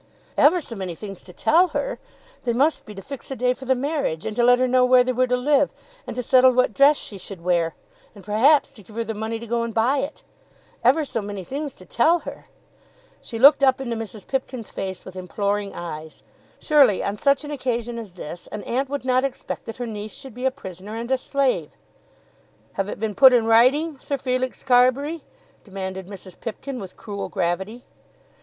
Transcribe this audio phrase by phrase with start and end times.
[0.35, 1.99] Ever so many things to tell her!
[2.43, 4.83] They must be to fix a day for the marriage, and to let her know
[4.83, 5.71] where they were to live,
[6.07, 7.75] and to settle what dress she should wear,
[8.15, 10.23] and perhaps to give her the money to go and buy it!
[10.83, 12.47] Ever so many things to tell her!
[13.21, 14.25] She looked up into Mrs.
[14.25, 16.23] Pipkin's face with imploring eyes.
[16.59, 20.15] Surely on such an occasion as this an aunt would not expect that her niece
[20.15, 21.77] should be a prisoner and a slave.
[22.73, 25.21] "Have it been put in writing, Sir Felix Carbury?"
[25.63, 26.39] demanded Mrs.
[26.39, 27.83] Pipkin with cruel gravity.